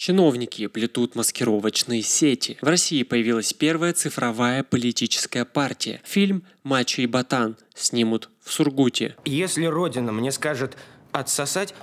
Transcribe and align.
Чиновники 0.00 0.66
плетут 0.66 1.14
маскировочные 1.14 2.00
сети. 2.00 2.56
В 2.62 2.66
России 2.66 3.02
появилась 3.02 3.52
первая 3.52 3.92
цифровая 3.92 4.62
политическая 4.62 5.44
партия. 5.44 6.00
Фильм 6.06 6.42
«Мачо 6.62 7.02
и 7.02 7.06
Ботан» 7.06 7.58
снимут 7.74 8.30
в 8.42 8.50
Сургуте. 8.50 9.14
Если 9.26 9.66
Родина 9.66 10.10
мне 10.10 10.32
скажет 10.32 10.74
отсосать, 11.12 11.74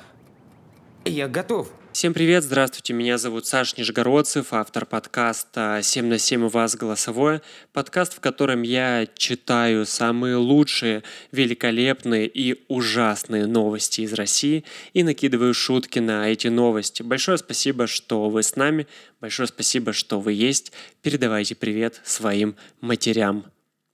я 1.05 1.27
готов. 1.27 1.71
Всем 1.97 2.13
привет, 2.13 2.43
здравствуйте, 2.43 2.93
меня 2.93 3.17
зовут 3.17 3.47
Саш 3.47 3.75
Нижегородцев, 3.75 4.53
автор 4.53 4.85
подкаста 4.85 5.79
«7 5.81 6.03
на 6.03 6.19
7 6.19 6.43
у 6.43 6.47
вас 6.47 6.75
голосовое», 6.75 7.41
подкаст, 7.73 8.13
в 8.13 8.19
котором 8.19 8.61
я 8.61 9.07
читаю 9.15 9.83
самые 9.87 10.35
лучшие, 10.35 11.01
великолепные 11.31 12.27
и 12.27 12.63
ужасные 12.67 13.47
новости 13.47 14.01
из 14.01 14.13
России 14.13 14.63
и 14.93 15.01
накидываю 15.01 15.55
шутки 15.55 15.97
на 15.97 16.29
эти 16.29 16.49
новости. 16.49 17.01
Большое 17.01 17.39
спасибо, 17.39 17.87
что 17.87 18.29
вы 18.29 18.43
с 18.43 18.55
нами, 18.55 18.85
большое 19.19 19.47
спасибо, 19.47 19.91
что 19.91 20.19
вы 20.19 20.33
есть. 20.33 20.71
Передавайте 21.01 21.55
привет 21.55 21.99
своим 22.03 22.57
матерям. 22.79 23.47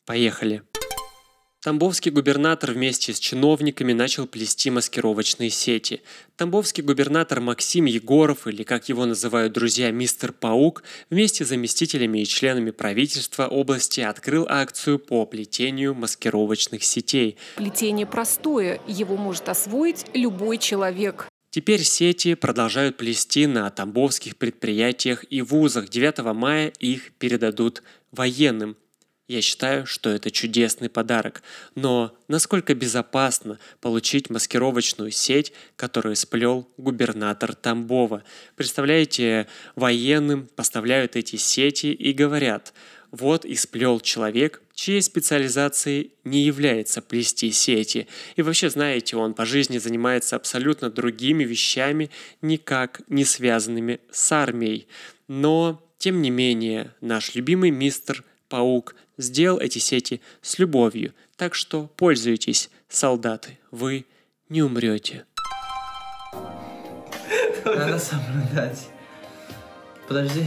Поехали! 0.06 0.62
Тамбовский 1.64 2.12
губернатор 2.12 2.74
вместе 2.74 3.14
с 3.14 3.20
чиновниками 3.20 3.94
начал 3.94 4.28
плести 4.28 4.70
маскировочные 4.70 5.50
сети. 5.50 6.02
Тамбовский 6.36 6.84
губернатор 6.84 7.40
Максим 7.40 7.86
Егоров, 7.86 8.48
или 8.48 8.64
как 8.64 8.90
его 8.90 9.06
называют 9.06 9.54
друзья 9.54 9.90
мистер 9.90 10.34
Паук, 10.34 10.84
вместе 11.10 11.46
с 11.46 11.48
заместителями 11.48 12.20
и 12.20 12.26
членами 12.26 12.72
правительства 12.72 13.48
области 13.48 14.02
открыл 14.02 14.46
акцию 14.50 15.00
по 15.00 15.26
плетению 15.26 15.96
маскировочных 15.96 16.84
сетей. 16.84 17.38
Плетение 17.56 18.06
простое, 18.06 18.82
его 18.86 19.16
может 19.16 19.48
освоить 19.48 20.06
любой 20.14 20.58
человек. 20.58 21.30
Теперь 21.50 21.84
сети 21.84 22.36
продолжают 22.36 22.98
плести 22.98 23.48
на 23.48 23.70
тамбовских 23.70 24.36
предприятиях 24.36 25.24
и 25.30 25.42
вузах. 25.42 25.88
9 25.88 26.34
мая 26.34 26.74
их 26.80 27.14
передадут 27.14 27.84
военным. 28.12 28.76
Я 29.34 29.42
считаю, 29.42 29.88
что 29.88 30.12
это 30.12 30.30
чудесный 30.30 30.90
подарок. 30.90 31.42
Но 31.74 32.16
насколько 32.28 32.76
безопасно 32.76 33.58
получить 33.82 34.30
маскировочную 34.30 35.10
сеть, 35.10 35.54
которую 35.76 36.16
сплел 36.16 36.70
губернатор 36.78 37.56
Тамбова? 37.56 38.24
Представляете, 38.56 39.48
военным 39.76 40.48
поставляют 40.56 41.16
эти 41.16 41.38
сети 41.38 41.88
и 41.88 42.14
говорят, 42.14 42.76
вот 43.10 43.44
и 43.44 43.56
сплел 43.56 44.00
человек, 44.00 44.62
чьей 44.76 45.02
специализацией 45.02 46.12
не 46.24 46.44
является 46.44 47.02
плести 47.02 47.50
сети. 47.52 48.06
И 48.36 48.44
вообще, 48.44 48.70
знаете, 48.70 49.18
он 49.18 49.34
по 49.34 49.48
жизни 49.48 49.80
занимается 49.80 50.36
абсолютно 50.36 50.92
другими 50.92 51.44
вещами, 51.44 52.12
никак 52.44 53.02
не 53.08 53.26
связанными 53.26 54.00
с 54.12 54.32
армией. 54.32 54.86
Но, 55.28 55.84
тем 55.98 56.22
не 56.22 56.30
менее, 56.30 56.94
наш 57.02 57.34
любимый 57.34 57.72
мистер 57.72 58.24
Паук 58.54 58.94
сделал 59.18 59.60
эти 59.60 59.80
сети 59.80 60.22
с 60.44 60.60
любовью, 60.60 61.16
так 61.38 61.56
что 61.56 61.90
пользуйтесь, 61.98 62.70
солдаты, 62.88 63.58
вы 63.72 64.06
не 64.48 64.62
умрете. 64.62 65.26
Надо 67.66 67.98
соблюдать. 67.98 68.90
Подожди. 70.08 70.46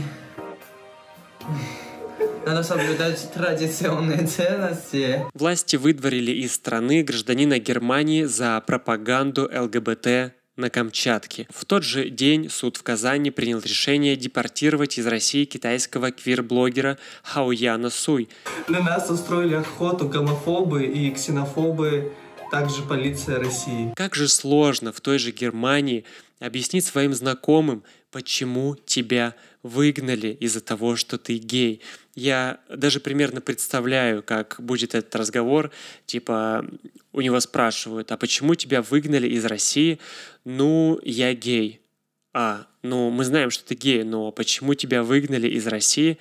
Надо 2.47 2.63
соблюдать 2.63 3.29
традиционные 3.35 4.25
ценности. 4.29 5.25
Власти 5.35 5.75
выдворили 5.75 6.31
из 6.31 6.53
страны 6.53 7.03
гражданина 7.03 7.59
Германии 7.59 8.23
за 8.23 8.63
пропаганду 8.65 9.51
ЛГБТ 9.53 10.33
на 10.57 10.71
Камчатке. 10.71 11.47
В 11.51 11.65
тот 11.65 11.83
же 11.85 12.09
день 12.09 12.49
суд 12.51 12.77
в 12.77 12.83
Казани 12.83 13.31
принял 13.31 13.61
решение 13.61 14.17
депортировать 14.17 14.99
из 14.99 15.07
России 15.07 15.45
китайского 15.45 16.11
квир-блогера 16.11 16.99
Хауяна 17.23 17.91
Суй. 17.91 18.29
На 18.69 18.81
нас 18.81 19.11
устроили 19.11 19.55
охоту 19.55 20.09
гомофобы 20.09 20.85
и 20.85 21.11
ксенофобы, 21.11 22.13
также 22.51 22.83
полиция 22.83 23.39
России. 23.39 23.93
Как 23.97 24.15
же 24.15 24.29
сложно 24.29 24.93
в 24.93 25.01
той 25.01 25.19
же 25.19 25.31
Германии 25.31 26.05
объяснить 26.41 26.85
своим 26.85 27.13
знакомым, 27.13 27.83
почему 28.17 28.77
тебя 28.87 29.35
выгнали 29.63 30.29
из-за 30.41 30.63
того, 30.63 30.97
что 30.97 31.19
ты 31.19 31.37
гей. 31.37 31.83
Я 32.15 32.61
даже 32.71 32.99
примерно 32.99 33.43
представляю, 33.43 34.23
как 34.23 34.57
будет 34.59 34.95
этот 34.95 35.15
разговор. 35.17 35.71
Типа, 36.07 36.65
у 37.13 37.21
него 37.21 37.39
спрашивают, 37.41 38.11
а 38.13 38.17
почему 38.17 38.55
тебя 38.55 38.81
выгнали 38.81 39.29
из 39.29 39.45
России? 39.45 39.99
Ну, 40.47 40.99
я 41.05 41.35
гей. 41.35 41.83
А, 42.33 42.67
ну, 42.81 43.11
мы 43.11 43.27
знаем, 43.27 43.51
что 43.51 43.67
ты 43.67 43.75
гей, 43.75 44.03
но 44.03 44.33
почему 44.33 44.73
тебя 44.73 45.03
выгнали 45.03 45.49
из 45.49 45.67
России? 45.67 46.17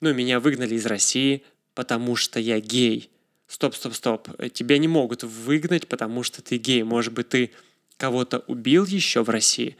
Ну, 0.00 0.12
меня 0.12 0.40
выгнали 0.40 0.74
из 0.74 0.84
России, 0.84 1.44
потому 1.74 2.16
что 2.16 2.40
я 2.40 2.58
гей. 2.58 3.08
Стоп, 3.46 3.76
стоп, 3.76 3.94
стоп. 3.94 4.28
Тебя 4.52 4.78
не 4.78 4.88
могут 4.88 5.22
выгнать, 5.22 5.86
потому 5.86 6.24
что 6.24 6.42
ты 6.42 6.56
гей. 6.56 6.82
Может 6.82 7.12
быть, 7.12 7.28
ты 7.28 7.52
кого-то 7.98 8.40
убил 8.48 8.84
еще 8.84 9.22
в 9.22 9.30
России? 9.30 9.76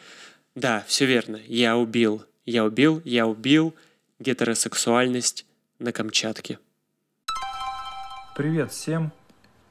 Да, 0.61 0.85
все 0.87 1.07
верно. 1.07 1.41
Я 1.47 1.79
убил. 1.79 2.23
Я 2.45 2.67
убил, 2.67 3.01
я 3.07 3.27
убил. 3.27 3.75
Гетеросексуальность 4.19 5.47
на 5.79 5.91
Камчатке. 5.91 6.59
Привет 8.37 8.71
всем! 8.71 9.11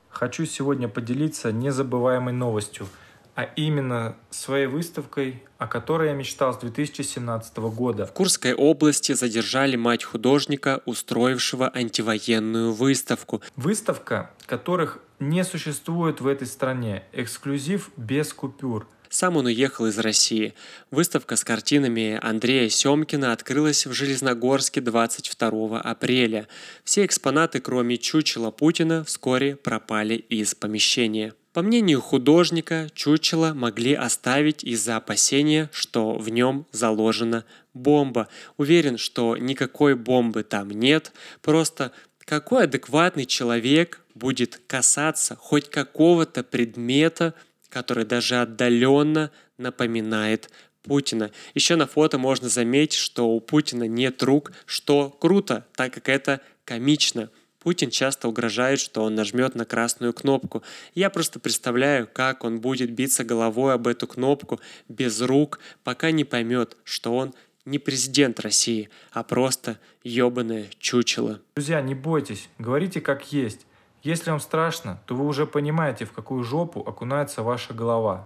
Хочу 0.09 0.47
сегодня 0.47 0.88
поделиться 0.88 1.51
незабываемой 1.51 2.33
новостью, 2.33 2.88
а 3.35 3.44
именно 3.55 4.16
своей 4.31 4.66
выставкой, 4.66 5.44
о 5.59 5.67
которой 5.67 6.07
я 6.07 6.16
мечтал 6.16 6.55
с 6.55 6.57
2017 6.57 7.57
года. 7.57 8.07
В 8.07 8.13
Курской 8.13 8.55
области 8.55 9.11
задержали 9.11 9.75
мать 9.75 10.03
художника, 10.03 10.81
устроившего 10.88 11.69
антивоенную 11.72 12.73
выставку. 12.73 13.44
Выставка, 13.55 14.31
которых 14.47 14.97
не 15.19 15.44
существует 15.44 16.19
в 16.19 16.25
этой 16.25 16.47
стране, 16.47 17.03
эксклюзив 17.11 17.91
без 17.95 18.33
купюр– 18.33 18.88
сам 19.09 19.38
он 19.38 19.47
уехал 19.47 19.88
из 19.88 19.97
России. 19.97 20.53
Выставка 20.92 21.36
с 21.36 21.44
картинами 21.44 22.20
Андрея 22.22 22.70
Семкина 22.70 23.34
открылась 23.34 23.86
в 23.86 23.94
Железногорске 23.94 24.81
22 24.81 25.81
апреля. 25.81 26.47
Все 26.84 27.06
экспонаты, 27.06 27.59
кроме 27.59 27.97
чучела 27.97 28.52
Путина, 28.52 29.03
вскоре 29.03 29.56
пропали 29.56 30.16
из 30.16 30.56
помещения. 30.56 31.34
По 31.53 31.64
мнению 31.64 32.00
художника, 32.00 32.90
чучело 32.94 33.53
могли 33.53 33.94
оставить 33.94 34.64
из-за 34.64 34.97
опасения, 34.97 35.70
что 35.74 36.14
в 36.16 36.30
нем 36.30 36.68
заложена 36.72 37.44
бомба. 37.74 38.28
Уверен, 38.58 38.97
что 38.97 39.36
никакой 39.36 39.96
бомбы 39.96 40.44
там 40.44 40.70
нет, 40.70 41.12
просто 41.41 41.91
какой 42.20 42.66
адекватный 42.66 43.26
человек 43.26 44.02
будет 44.14 44.62
касаться 44.68 45.36
хоть 45.36 45.70
какого-то 45.70 46.44
предмета, 46.44 47.34
который 47.69 48.06
даже 48.06 48.41
отдаленно 48.41 49.31
напоминает 49.57 50.50
Путина. 50.84 51.31
Еще 51.53 51.75
на 51.75 51.88
фото 51.88 52.18
можно 52.18 52.50
заметить, 52.50 52.97
что 52.97 53.30
у 53.30 53.40
Путина 53.40 53.88
нет 53.88 54.24
рук, 54.24 54.52
что 54.66 55.09
круто, 55.09 55.66
так 55.75 55.94
как 55.94 56.09
это 56.09 56.41
комично. 56.66 57.29
Путин 57.59 57.90
часто 57.90 58.29
угрожает, 58.29 58.79
что 58.79 59.03
он 59.03 59.16
нажмет 59.16 59.53
на 59.53 59.66
красную 59.66 60.13
кнопку. 60.13 60.63
Я 60.96 61.09
просто 61.09 61.40
представляю, 61.40 62.08
как 62.12 62.46
он 62.46 62.62
будет 62.62 62.91
биться 62.91 63.25
головой 63.25 63.74
об 63.74 63.88
эту 63.88 64.08
кнопку 64.08 64.62
без 64.88 65.22
рук, 65.22 65.59
пока 65.84 66.12
не 66.12 66.24
поймет, 66.24 66.78
что 66.85 67.13
он 67.13 67.34
не 67.66 67.78
президент 67.78 68.40
России, 68.40 68.90
а 69.12 69.24
просто 69.24 69.78
ебаное 70.03 70.69
чучело. 70.79 71.41
Друзья, 71.56 71.81
не 71.81 71.96
бойтесь, 71.96 72.50
говорите 72.58 73.02
как 73.02 73.31
есть. 73.34 73.66
Если 74.01 74.29
вам 74.29 74.39
страшно, 74.39 75.01
то 75.05 75.15
вы 75.15 75.25
уже 75.25 75.45
понимаете, 75.45 76.05
в 76.05 76.13
какую 76.13 76.43
жопу 76.43 76.79
окунается 76.79 77.43
ваша 77.43 77.73
голова. 77.73 78.25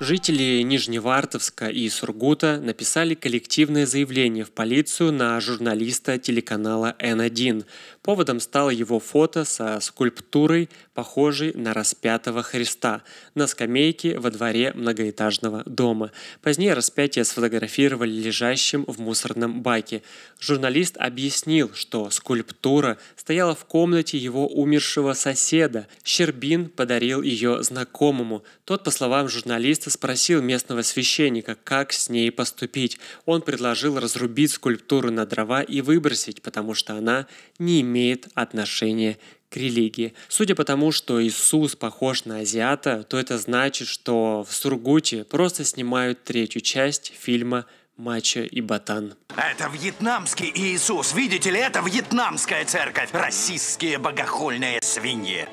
Жители 0.00 0.62
Нижневартовска 0.62 1.68
и 1.68 1.88
Сургута 1.88 2.60
написали 2.60 3.14
коллективное 3.14 3.84
заявление 3.84 4.44
в 4.44 4.52
полицию 4.52 5.12
на 5.12 5.40
журналиста 5.40 6.18
телеканала 6.18 6.94
N1. 7.00 7.64
Поводом 8.08 8.40
стало 8.40 8.70
его 8.70 9.00
фото 9.00 9.44
со 9.44 9.78
скульптурой, 9.80 10.70
похожей 10.94 11.52
на 11.52 11.74
распятого 11.74 12.42
Христа, 12.42 13.02
на 13.34 13.46
скамейке 13.46 14.18
во 14.18 14.30
дворе 14.30 14.72
многоэтажного 14.74 15.62
дома. 15.66 16.10
Позднее 16.40 16.72
распятие 16.72 17.26
сфотографировали 17.26 18.10
лежащим 18.10 18.86
в 18.86 18.98
мусорном 18.98 19.60
баке. 19.60 20.02
Журналист 20.40 20.96
объяснил, 20.96 21.70
что 21.74 22.08
скульптура 22.08 22.96
стояла 23.14 23.54
в 23.54 23.66
комнате 23.66 24.16
его 24.16 24.46
умершего 24.46 25.12
соседа. 25.12 25.86
Щербин 26.02 26.70
подарил 26.70 27.20
ее 27.20 27.62
знакомому. 27.62 28.42
Тот, 28.64 28.84
по 28.84 28.90
словам 28.90 29.28
журналиста, 29.28 29.90
спросил 29.90 30.40
местного 30.40 30.80
священника, 30.80 31.58
как 31.62 31.92
с 31.92 32.08
ней 32.08 32.32
поступить. 32.32 32.98
Он 33.26 33.42
предложил 33.42 34.00
разрубить 34.00 34.52
скульптуру 34.52 35.10
на 35.10 35.26
дрова 35.26 35.60
и 35.60 35.82
выбросить, 35.82 36.40
потому 36.40 36.72
что 36.72 36.94
она 36.94 37.26
не 37.58 37.82
имеет 37.82 37.97
отношения 38.34 39.18
к 39.50 39.56
религии. 39.56 40.14
Судя 40.28 40.54
по 40.54 40.64
тому, 40.64 40.92
что 40.92 41.22
Иисус 41.22 41.74
похож 41.74 42.24
на 42.24 42.40
азиата, 42.40 43.02
то 43.02 43.18
это 43.18 43.38
значит, 43.38 43.88
что 43.88 44.44
в 44.48 44.54
Сургуте 44.54 45.24
просто 45.24 45.64
снимают 45.64 46.24
третью 46.24 46.60
часть 46.60 47.12
фильма 47.18 47.64
мачо 47.96 48.40
и 48.40 48.60
ботан. 48.60 49.14
Это 49.36 49.68
вьетнамский 49.72 50.52
Иисус. 50.54 51.14
Видите 51.14 51.50
ли, 51.50 51.58
это 51.58 51.80
вьетнамская 51.80 52.64
церковь. 52.64 53.10
Российские 53.12 53.98
богохульные 53.98 54.80
свиньи. 54.82 55.48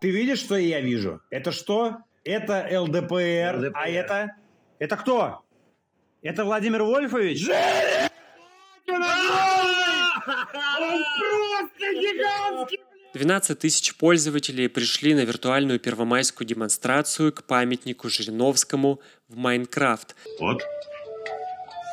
Ты 0.00 0.10
видишь, 0.10 0.40
что 0.40 0.56
я 0.56 0.80
вижу? 0.80 1.20
Это 1.30 1.50
что? 1.52 1.96
Это 2.24 2.68
ЛДПР. 2.70 3.72
А 3.74 3.88
это? 3.88 4.36
Это 4.78 4.96
кто? 4.96 5.42
Это 6.22 6.44
Владимир 6.44 6.82
Вольфович? 6.82 7.48
Он 10.26 11.04
просто 11.18 11.92
гигантский! 11.94 12.80
12 13.14 13.58
тысяч 13.58 13.94
пользователей 13.96 14.68
пришли 14.68 15.14
на 15.14 15.20
виртуальную 15.20 15.80
первомайскую 15.80 16.46
демонстрацию 16.46 17.32
к 17.32 17.44
памятнику 17.44 18.10
Жириновскому 18.10 19.00
в 19.28 19.36
Майнкрафт. 19.36 20.14
Вот, 20.38 20.62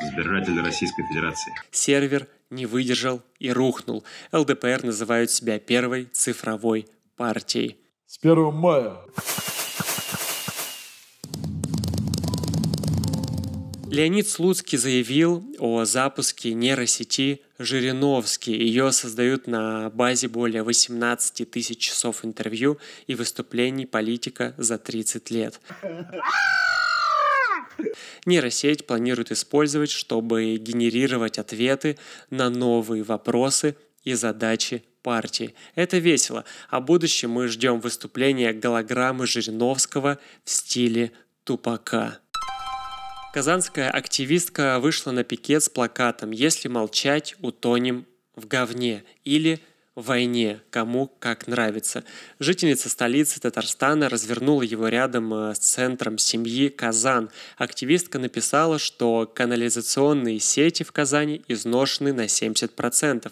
избиратель 0.02 0.60
Российской 0.60 1.06
Федерации. 1.08 1.52
Сервер 1.70 2.26
не 2.50 2.66
выдержал 2.66 3.22
и 3.38 3.50
рухнул. 3.50 4.04
ЛДПР 4.32 4.84
называют 4.84 5.30
себя 5.30 5.58
первой 5.58 6.06
цифровой 6.06 6.88
партией. 7.16 7.78
С 8.06 8.18
1 8.18 8.52
мая 8.52 8.98
Леонид 13.94 14.28
Слуцкий 14.28 14.76
заявил 14.76 15.44
о 15.60 15.84
запуске 15.84 16.52
нейросети 16.52 17.42
Жириновский. 17.60 18.52
Ее 18.52 18.90
создают 18.90 19.46
на 19.46 19.88
базе 19.90 20.26
более 20.26 20.64
18 20.64 21.48
тысяч 21.48 21.78
часов 21.78 22.24
интервью 22.24 22.78
и 23.06 23.14
выступлений 23.14 23.86
политика 23.86 24.52
за 24.58 24.78
30 24.78 25.30
лет. 25.30 25.60
Нейросеть 28.26 28.84
планирует 28.84 29.30
использовать, 29.30 29.90
чтобы 29.90 30.56
генерировать 30.56 31.38
ответы 31.38 31.96
на 32.30 32.50
новые 32.50 33.04
вопросы 33.04 33.76
и 34.02 34.14
задачи 34.14 34.82
партии. 35.04 35.54
Это 35.76 35.98
весело. 35.98 36.44
А 36.68 36.80
в 36.80 36.84
будущем 36.84 37.30
мы 37.30 37.46
ждем 37.46 37.78
выступления 37.78 38.52
голограммы 38.52 39.28
Жириновского 39.28 40.18
в 40.44 40.50
стиле 40.50 41.12
тупака. 41.44 42.18
Казанская 43.34 43.90
активистка 43.90 44.78
вышла 44.78 45.10
на 45.10 45.24
пикет 45.24 45.64
с 45.64 45.68
плакатом 45.68 46.30
«Если 46.30 46.68
молчать, 46.68 47.34
утонем 47.40 48.06
в 48.36 48.46
говне» 48.46 49.02
или 49.24 49.58
войне, 49.94 50.60
кому 50.70 51.10
как 51.18 51.46
нравится. 51.46 52.04
Жительница 52.40 52.88
столицы 52.88 53.40
Татарстана 53.40 54.08
развернула 54.08 54.62
его 54.62 54.88
рядом 54.88 55.32
э, 55.32 55.54
с 55.54 55.58
центром 55.58 56.18
семьи 56.18 56.68
Казан. 56.68 57.30
Активистка 57.56 58.18
написала, 58.18 58.78
что 58.78 59.30
канализационные 59.32 60.40
сети 60.40 60.82
в 60.82 60.90
Казани 60.90 61.42
изношены 61.46 62.12
на 62.12 62.24
70%, 62.24 63.30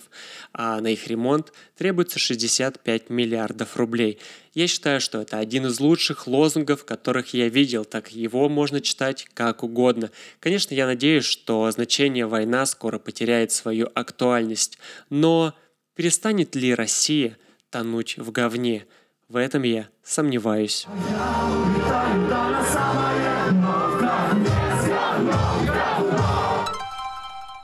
а 0.53 0.81
на 0.81 0.88
их 0.88 1.09
ремонт 1.09 1.53
требуется 1.76 2.20
65 2.20 3.11
миллиардов 3.11 3.76
рублей. 3.76 4.20
Я 4.55 4.69
считаю, 4.69 5.00
что 5.00 5.20
это 5.20 5.38
один 5.38 5.67
из 5.67 5.81
лучших 5.81 6.26
лозунгов, 6.26 6.85
которых 6.85 7.35
я 7.35 7.49
видел, 7.49 7.85
так 7.85 8.12
его 8.12 8.49
можно 8.49 8.81
читать 8.81 9.26
как 9.35 9.62
угодно. 9.65 10.11
Конечно, 10.38 10.75
я 10.75 10.87
надеюсь, 10.87 11.25
что 11.25 11.69
значение 11.70 12.26
«война» 12.26 12.67
скоро 12.67 12.99
потеряет 12.99 13.50
свою 13.50 13.88
актуальность, 13.94 14.79
но 15.08 15.55
Перестанет 15.94 16.55
ли 16.55 16.75
Россия 16.75 17.37
тонуть 17.69 18.17
в 18.17 18.33
говне? 18.33 18.87
В 19.29 19.37
этом 19.37 19.62
я 19.62 19.89
сомневаюсь. 20.03 20.87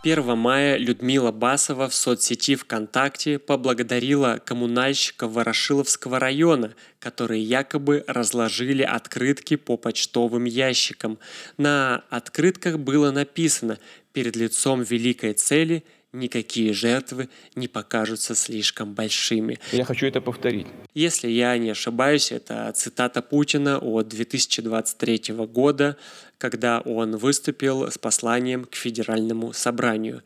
1 0.03 0.39
мая 0.39 0.77
Людмила 0.77 1.33
Басова 1.33 1.89
в 1.89 1.95
соцсети 1.95 2.55
ВКонтакте 2.55 3.39
поблагодарила 3.39 4.41
коммунальщиков 4.45 5.33
Ворошиловского 5.33 6.19
района, 6.19 6.75
которые 6.99 7.43
якобы 7.43 8.05
разложили 8.07 8.83
открытки 8.83 9.57
по 9.57 9.79
почтовым 9.79 10.45
ящикам. 10.45 11.19
На 11.57 12.05
открытках 12.11 12.79
было 12.79 13.11
написано 13.11 13.79
«Перед 14.13 14.37
лицом 14.37 14.83
великой 14.83 15.33
цели– 15.33 15.83
никакие 16.13 16.73
жертвы 16.73 17.29
не 17.55 17.69
покажутся 17.69 18.35
слишком 18.35 18.95
большими. 18.95 19.59
Я 19.73 19.85
хочу 19.85 20.07
это 20.07 20.21
повторить. 20.21 20.67
Если 20.95 21.29
я 21.29 21.57
не 21.59 21.71
ошибаюсь, 21.71 22.33
это 22.33 22.73
цитата 22.75 23.23
Путина 23.23 23.79
от 23.79 24.09
2023 24.09 25.35
года, 25.47 25.97
когда 26.39 26.81
он 26.81 27.17
выступил 27.17 27.91
с 27.91 27.99
посланием 27.99 28.65
к 28.65 28.75
Федеральному 28.75 29.53
собранию. 29.53 30.23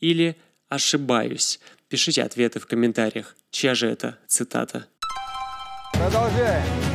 Или 0.00 0.36
ошибаюсь? 0.68 1.60
Пишите 1.88 2.22
ответы 2.22 2.58
в 2.58 2.66
комментариях. 2.66 3.36
Чья 3.50 3.74
же 3.74 3.88
это 3.88 4.18
цитата? 4.26 4.86
Продолжаем. 5.92 6.91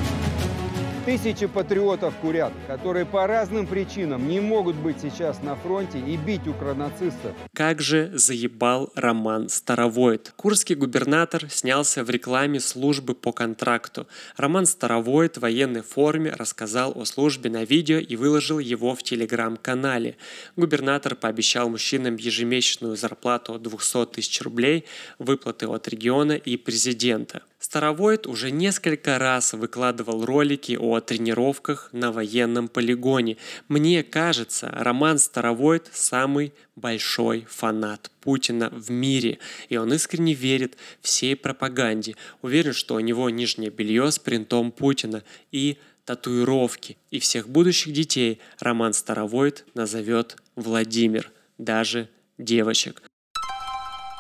Тысячи 1.07 1.45
патриотов 1.47 2.13
курят, 2.17 2.51
которые 2.67 3.05
по 3.05 3.25
разным 3.27 3.65
причинам 3.65 4.27
не 4.27 4.41
могут 4.41 4.75
быть 4.75 4.97
сейчас 5.01 5.41
на 5.41 5.55
фронте 5.55 5.99
и 5.99 6.17
бить 6.17 6.45
укронацистов. 6.45 7.33
Как 7.53 7.79
же 7.79 8.11
заебал 8.13 8.91
Роман 8.93 9.47
Старовойт. 9.47 10.33
Курский 10.35 10.75
губернатор 10.75 11.49
снялся 11.49 12.03
в 12.03 12.09
рекламе 12.09 12.59
службы 12.59 13.15
по 13.15 13.31
контракту. 13.31 14.05
Роман 14.35 14.65
Старовойт 14.65 15.37
в 15.37 15.39
военной 15.43 15.81
форме 15.81 16.31
рассказал 16.31 16.91
о 16.93 17.05
службе 17.05 17.49
на 17.49 17.63
видео 17.63 17.99
и 17.99 18.17
выложил 18.17 18.59
его 18.59 18.93
в 18.93 19.01
телеграм-канале. 19.01 20.17
Губернатор 20.57 21.15
пообещал 21.15 21.69
мужчинам 21.69 22.17
ежемесячную 22.17 22.97
зарплату 22.97 23.53
от 23.53 23.61
200 23.61 24.07
тысяч 24.07 24.41
рублей, 24.41 24.83
выплаты 25.19 25.67
от 25.67 25.87
региона 25.87 26.33
и 26.33 26.57
президента. 26.57 27.43
Старовойт 27.59 28.27
уже 28.27 28.51
несколько 28.51 29.17
раз 29.17 29.53
выкладывал 29.53 30.25
ролики 30.25 30.77
о 30.79 30.99
тренировках 30.99 31.89
на 31.91 32.11
военном 32.11 32.67
полигоне. 32.67 33.37
Мне 33.67 34.03
кажется, 34.03 34.69
Роман 34.71 35.17
Старовойт 35.17 35.89
самый 35.91 36.53
большой 36.75 37.47
фанат 37.49 38.11
Путина 38.21 38.69
в 38.69 38.91
мире, 38.91 39.39
и 39.69 39.77
он 39.77 39.91
искренне 39.91 40.33
верит 40.33 40.77
всей 41.01 41.35
пропаганде. 41.35 42.15
Уверен, 42.43 42.73
что 42.73 42.95
у 42.95 42.99
него 42.99 43.29
нижнее 43.31 43.71
белье 43.71 44.11
с 44.11 44.19
принтом 44.19 44.71
Путина 44.71 45.23
и 45.51 45.77
татуировки. 46.05 46.97
И 47.09 47.19
всех 47.19 47.49
будущих 47.49 47.91
детей 47.91 48.39
Роман 48.59 48.93
Старовойт 48.93 49.65
назовет 49.73 50.37
Владимир, 50.55 51.31
даже 51.57 52.07
девочек. 52.37 53.01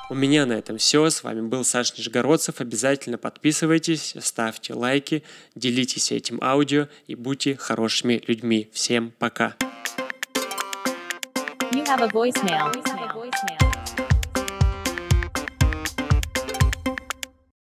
У 0.09 0.15
меня 0.15 0.45
на 0.45 0.53
этом 0.53 0.77
все. 0.77 1.09
С 1.09 1.23
вами 1.23 1.41
был 1.41 1.65
Саша 1.65 1.93
Нижегородцев. 1.97 2.61
Обязательно 2.61 3.17
подписывайтесь, 3.17 4.15
ставьте 4.19 4.73
лайки, 4.73 5.23
делитесь 5.55 6.11
этим 6.11 6.39
аудио 6.41 6.87
и 7.07 7.15
будьте 7.15 7.57
хорошими 7.57 8.23
людьми. 8.25 8.69
Всем 8.71 9.11
пока. 9.19 9.55
You 11.73 11.83
have 11.85 12.01
a 12.01 12.07
voicemail. 12.07 13.06